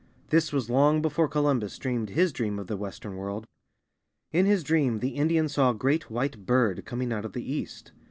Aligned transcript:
This 0.31 0.51
was 0.51 0.67
long 0.67 1.03
before 1.03 1.27
Columbus 1.27 1.77
dreamed 1.77 2.09
his 2.09 2.33
dream 2.33 2.57
of 2.57 2.65
the 2.65 2.75
Western 2.75 3.17
World. 3.17 3.45
In 4.31 4.47
his 4.47 4.63
dream 4.63 4.97
the 4.97 5.09
Indian 5.09 5.47
saw 5.47 5.69
a 5.69 5.75
great 5.75 6.09
White 6.09 6.43
Bird 6.47 6.85
coming 6.85 7.13
out 7.13 7.23
of 7.23 7.33
the 7.33 7.53
east. 7.53 7.91